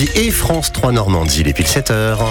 [0.00, 2.24] Et France 3 Normandie, les pile 7 heures.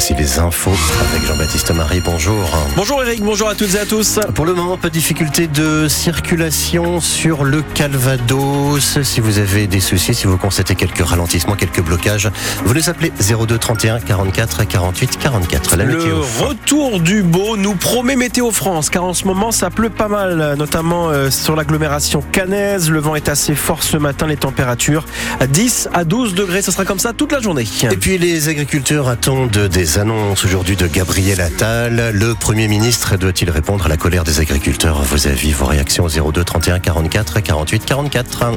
[0.00, 0.72] Voici les infos
[1.10, 2.00] avec Jean-Baptiste Marie.
[2.02, 2.48] Bonjour.
[2.74, 4.18] Bonjour Eric, bonjour à toutes et à tous.
[4.34, 9.02] Pour le moment, pas de difficulté de circulation sur le Calvados.
[9.02, 12.30] Si vous avez des soucis, si vous constatez quelques ralentissements, quelques blocages,
[12.64, 15.76] vous les appelez 02 31 44 48 44.
[15.76, 16.22] La le météo.
[16.48, 20.54] retour du beau nous promet Météo France, car en ce moment ça pleut pas mal,
[20.56, 22.90] notamment euh, sur l'agglomération canaise.
[22.90, 25.04] Le vent est assez fort ce matin, les températures
[25.40, 26.62] à 10 à 12 degrés.
[26.62, 27.66] Ce sera comme ça toute la journée.
[27.82, 32.10] Et puis les agriculteurs attendent des annonces aujourd'hui de Gabriel Attal.
[32.12, 35.02] Le Premier ministre doit-il répondre à la colère des agriculteurs?
[35.02, 38.52] Vos avis, vos réactions au 02 31 44 48 44.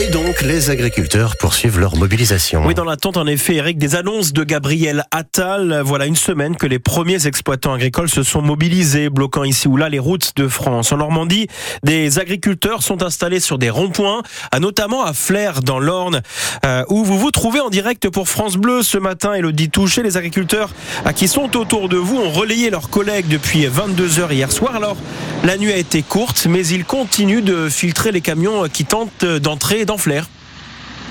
[0.00, 2.64] Et donc les agriculteurs poursuivent leur mobilisation.
[2.64, 5.82] Oui, dans l'attente, en effet, Eric, des annonces de Gabriel Attal.
[5.84, 9.88] Voilà une semaine que les premiers exploitants agricoles se sont mobilisés, bloquant ici ou là
[9.88, 10.92] les routes de France.
[10.92, 11.48] En Normandie,
[11.82, 14.22] des agriculteurs sont installés sur des ronds-points,
[14.60, 16.22] notamment à Flers, dans l'Orne,
[16.64, 19.34] euh, où vous vous trouvez en direct pour France Bleu ce matin.
[19.34, 20.70] Elodie Touché, les agriculteurs
[21.16, 24.76] qui sont autour de vous ont relayé leurs collègues depuis 22 heures hier soir.
[24.76, 24.96] Alors,
[25.42, 29.86] la nuit a été courte, mais ils continuent de filtrer les camions qui tentent d'entrer
[29.96, 30.26] Flers.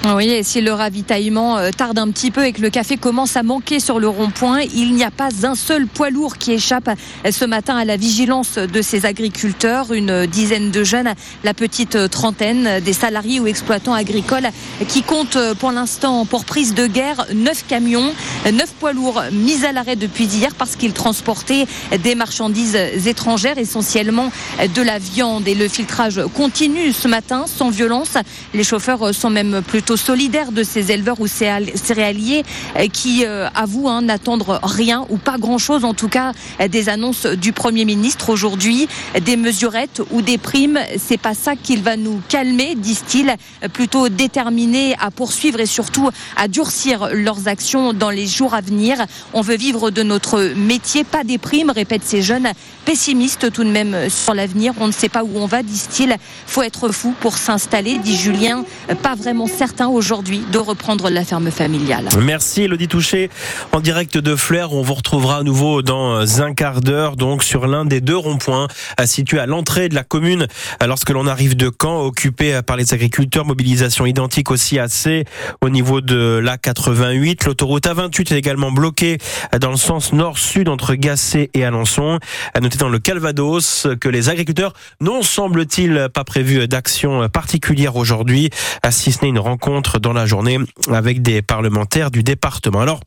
[0.05, 3.35] Oui, et si le ravitaillement euh, tarde un petit peu et que le café commence
[3.35, 6.87] à manquer sur le rond-point, il n'y a pas un seul poids lourd qui échappe
[6.87, 9.91] euh, ce matin à la vigilance de ces agriculteurs.
[9.91, 14.49] Une dizaine de jeunes, la petite trentaine, des salariés ou exploitants agricoles
[14.87, 18.13] qui comptent euh, pour l'instant pour prise de guerre neuf camions,
[18.53, 21.65] neuf poids lourds mis à l'arrêt depuis hier parce qu'ils transportaient
[22.03, 22.75] des marchandises
[23.05, 24.31] étrangères, essentiellement
[24.73, 25.47] de la viande.
[25.47, 28.13] Et le filtrage continue ce matin sans violence.
[28.53, 32.43] Les chauffeurs sont même plutôt solidaires de ces éleveurs ou céréal- céréaliers
[32.77, 36.31] euh, qui euh, avouent hein, n'attendre rien ou pas grand-chose, en tout cas
[36.69, 38.87] des annonces du Premier ministre aujourd'hui,
[39.21, 40.79] des mesurettes ou des primes.
[40.97, 43.35] C'est pas ça qu'il va nous calmer, disent-ils,
[43.73, 48.97] plutôt déterminés à poursuivre et surtout à durcir leurs actions dans les jours à venir.
[49.33, 52.47] On veut vivre de notre métier, pas des primes, répètent ces jeunes,
[52.85, 54.73] pessimistes tout de même sur l'avenir.
[54.79, 56.15] On ne sait pas où on va, disent-ils.
[56.47, 58.63] Faut être fou pour s'installer, dit Julien.
[59.03, 62.09] Pas vraiment certain aujourd'hui de reprendre la ferme familiale.
[62.19, 63.29] Merci Elodie Touché
[63.71, 64.73] en direct de Flers.
[64.73, 68.67] On vous retrouvera à nouveau dans un quart d'heure donc sur l'un des deux ronds-points
[69.05, 70.47] situés à l'entrée de la commune
[70.85, 73.45] lorsque l'on arrive de Caen occupé par les agriculteurs.
[73.45, 75.25] Mobilisation identique aussi à C
[75.61, 77.45] au niveau de l'A88.
[77.45, 79.19] L'autoroute A28 est également bloquée
[79.59, 82.19] dans le sens nord-sud entre Gassé et Alençon.
[82.53, 88.49] À noter dans le Calvados que les agriculteurs n'ont semble-t-il pas prévu d'action particulière aujourd'hui,
[88.85, 89.66] euh, si ce n'est une rencontre
[90.01, 92.79] dans la journée avec des parlementaires du département.
[92.79, 93.01] Alors,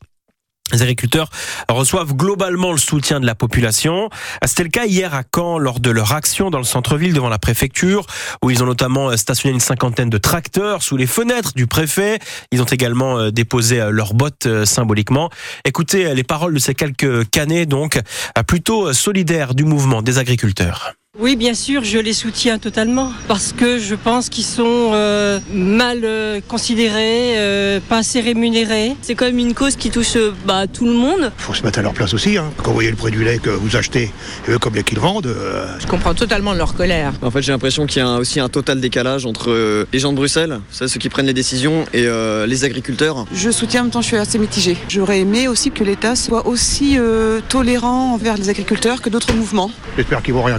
[0.71, 1.29] les agriculteurs
[1.67, 4.09] reçoivent globalement le soutien de la population.
[4.45, 7.39] C'était le cas hier à Caen lors de leur action dans le centre-ville devant la
[7.39, 8.05] préfecture,
[8.43, 12.19] où ils ont notamment stationné une cinquantaine de tracteurs sous les fenêtres du préfet.
[12.51, 15.29] Ils ont également euh, déposé euh, leurs bottes euh, symboliquement.
[15.65, 20.01] Écoutez euh, les paroles de ces quelques canets, donc euh, plutôt euh, solidaires du mouvement
[20.01, 20.93] des agriculteurs.
[21.23, 25.99] Oui, bien sûr, je les soutiens totalement parce que je pense qu'ils sont euh, mal
[26.03, 28.95] euh, considérés, euh, pas assez rémunérés.
[29.03, 30.17] C'est quand même une cause qui touche
[30.47, 31.31] bah, tout le monde.
[31.37, 32.39] faut se mettre à leur place aussi.
[32.39, 32.51] Hein.
[32.57, 34.11] Quand vous voyez le prix du lait que vous achetez
[34.47, 37.13] et eux comme lait qu'ils vendent, euh, Je comprends totalement leur colère.
[37.21, 40.13] En fait, j'ai l'impression qu'il y a un- aussi un total décalage entre les gens
[40.13, 43.27] de Bruxelles, c'est ceux qui prennent les décisions, et euh, les agriculteurs.
[43.31, 44.75] Je soutiens, en même temps, je suis assez mitigée.
[44.89, 49.69] J'aurais aimé aussi que l'État soit aussi euh, tolérant envers les agriculteurs que d'autres mouvements.
[49.95, 50.57] j'espère qu'ils vont rien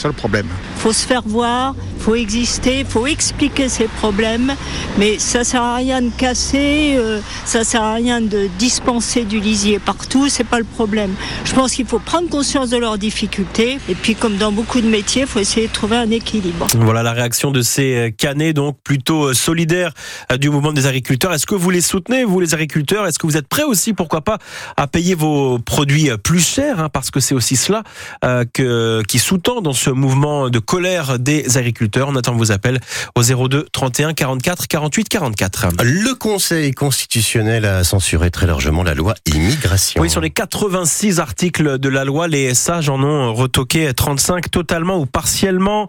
[0.01, 0.47] ça le problème.
[0.77, 4.53] faut se faire voir, faut exister, faut expliquer ses problèmes,
[4.97, 9.39] mais ça sert à rien de casser, euh, ça sert à rien de dispenser du
[9.39, 11.13] lisier partout, c'est pas le problème.
[11.45, 14.87] Je pense qu'il faut prendre conscience de leurs difficultés et puis comme dans beaucoup de
[14.87, 16.65] métiers, il faut essayer de trouver un équilibre.
[16.75, 19.91] Voilà la réaction de ces euh, canets, donc plutôt euh, solidaires
[20.31, 21.33] euh, du mouvement des agriculteurs.
[21.33, 23.05] Est-ce que vous les soutenez, vous les agriculteurs?
[23.05, 24.39] Est-ce que vous êtes prêts aussi, pourquoi pas,
[24.77, 27.83] à payer vos produits plus chers hein, Parce que c'est aussi cela
[28.23, 32.07] euh, que, qui sous-tend dans ce mouvement de colère des agriculteurs.
[32.09, 32.79] On attend vos appels
[33.15, 35.67] au 02 31 44 48 44.
[35.83, 40.01] Le Conseil constitutionnel a censuré très largement la loi immigration.
[40.01, 44.97] Oui, sur les 86 articles de la loi, les sages en ont retoqué 35 totalement
[44.97, 45.87] ou partiellement.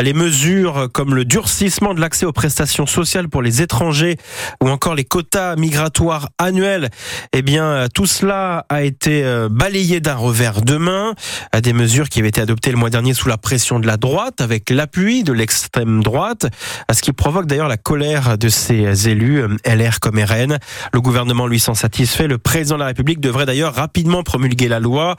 [0.00, 4.16] Les mesures comme le durcissement de l'accès aux prestations sociales pour les étrangers
[4.62, 6.90] ou encore les quotas migratoires annuels,
[7.32, 11.14] eh bien, tout cela a été euh, balayé d'un revers de main.
[11.62, 13.96] Des mesures qui avaient été adoptées le mois dernier sous la la pression de la
[13.96, 16.46] droite avec l'appui de l'extrême droite,
[16.92, 20.58] ce qui provoque d'ailleurs la colère de ces élus LR comme RN.
[20.92, 22.26] Le gouvernement lui s'en satisfait.
[22.26, 25.14] Le président de la République devrait d'ailleurs rapidement promulguer la loi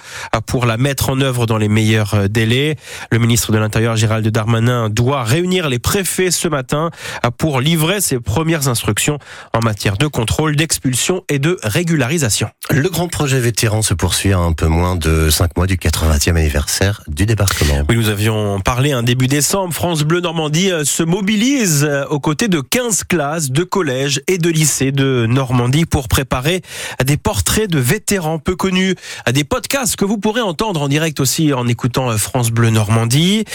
[0.45, 2.75] pour la mettre en œuvre dans les meilleurs délais.
[3.11, 6.89] Le ministre de l'Intérieur Gérald Darmanin doit réunir les préfets ce matin
[7.37, 9.19] pour livrer ses premières instructions
[9.53, 12.49] en matière de contrôle, d'expulsion et de régularisation.
[12.69, 16.35] Le grand projet vétéran se poursuit à un peu moins de 5 mois du 80e
[16.35, 17.83] anniversaire du débarquement.
[17.87, 19.75] Oui, nous avions parlé un début décembre.
[19.75, 24.39] France Bleu Normandie euh, se mobilise euh, aux côtés de 15 classes de collèges et
[24.39, 26.63] de lycées de Normandie pour préparer
[27.05, 28.95] des portraits de vétérans peu connus,
[29.31, 33.45] des podcasts que vous pourrez entendre en direct aussi en écoutant euh, France Bleu Normandie.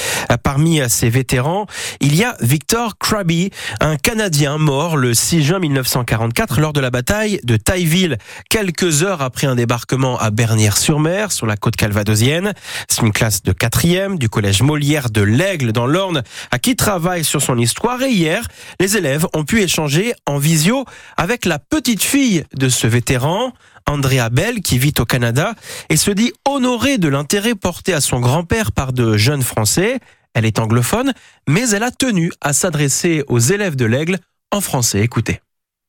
[0.44, 1.66] Parmi ces vétérans,
[2.00, 3.50] il y a Victor Krabi,
[3.80, 8.18] un Canadien mort le 6 juin 1944 lors de la bataille de Tailleville,
[8.48, 12.52] quelques heures après un débarquement à Bernières-sur-Mer, sur la côte calvadosienne.
[12.88, 17.24] C'est une classe de quatrième du collège Molière de l'Aigle dans l'Orne, à qui travaille
[17.24, 18.02] sur son histoire.
[18.02, 18.46] Et hier,
[18.78, 20.84] les élèves ont pu échanger en visio
[21.16, 23.54] avec la petite fille de ce vétéran.
[23.86, 25.54] Andrea Bell, qui vit au Canada,
[25.88, 30.00] et se dit honorée de l'intérêt porté à son grand-père par de jeunes Français.
[30.34, 31.14] Elle est anglophone,
[31.48, 34.18] mais elle a tenu à s'adresser aux élèves de l'Aigle
[34.52, 35.00] en français.
[35.00, 35.40] Écoutez.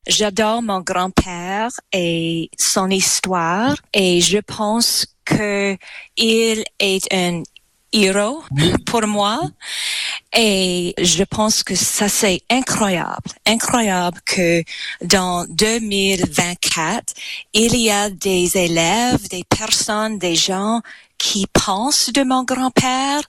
[0.08, 5.76] J'adore mon grand-père et son histoire et je pense que
[6.16, 7.44] il est un
[7.94, 8.44] héros
[8.86, 9.40] pour moi
[10.36, 14.64] et je pense que ça c'est incroyable, incroyable que
[15.02, 17.14] dans 2024
[17.54, 20.82] il y a des élèves, des personnes, des gens
[21.18, 23.22] qui pensent de mon grand-père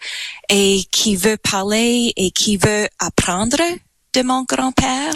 [0.49, 3.63] et qui veut parler et qui veut apprendre
[4.13, 5.15] de mon grand-père.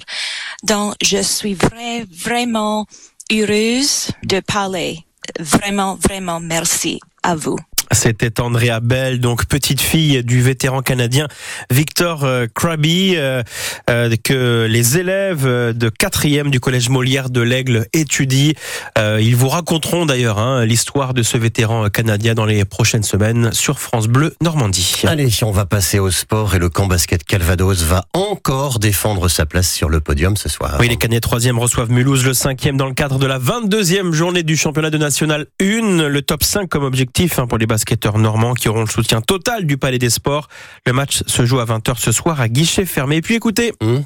[0.62, 2.86] Donc, je suis vrai, vraiment
[3.30, 5.04] heureuse de parler.
[5.38, 7.58] Vraiment, vraiment merci à vous.
[7.92, 11.28] C'était Andrea Bell, donc petite fille du vétéran canadien
[11.70, 13.42] Victor euh, Krabi, euh,
[13.90, 18.52] euh, que les élèves de quatrième du collège Molière de l'Aigle étudient.
[18.96, 23.78] ils vous raconteront d'ailleurs hein, l'histoire de ce vétéran canadien dans les prochaines semaines sur
[23.78, 25.02] France Bleu Normandie.
[25.06, 29.46] Allez, on va passer au sport et le camp basket Calvados va encore défendre sa
[29.46, 30.76] place sur le podium ce soir.
[30.80, 34.42] Oui, les Canets troisième reçoivent Mulhouse le cinquième dans le cadre de la 22e journée
[34.42, 36.08] du championnat de national 1.
[36.08, 39.66] Le top 5 comme objectif hein, pour les basketteurs normands qui auront le soutien total
[39.66, 40.46] du Palais des Sports.
[40.86, 43.16] Le match se joue à 20h ce soir à guichet fermé.
[43.16, 43.72] Et puis écoutez.
[43.82, 44.02] Mmh.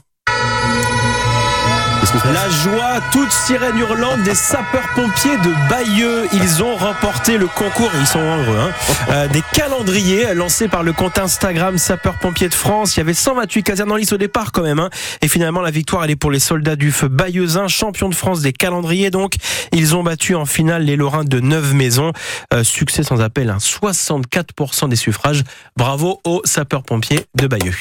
[2.15, 6.29] La joie, toute sirène hurlante des sapeurs-pompiers de Bayeux.
[6.33, 8.71] Ils ont remporté le concours, ils sont heureux, hein,
[9.11, 12.97] euh, des calendriers lancés par le compte Instagram Sapeurs-pompiers de France.
[12.97, 14.79] Il y avait 128 casernes en lice au départ quand même.
[14.79, 14.91] Hein.
[15.21, 18.41] Et finalement, la victoire, elle est pour les soldats du feu bayeuxins, champions de France
[18.41, 19.11] des calendriers.
[19.11, 19.35] Donc,
[19.73, 22.13] ils ont battu en finale les Lorrains de 9 maisons.
[22.55, 25.43] Euh, succès sans appel, hein, 64% des suffrages.
[25.77, 27.75] Bravo aux sapeurs-pompiers de Bayeux.